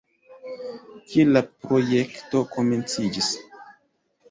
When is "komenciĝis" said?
2.57-3.31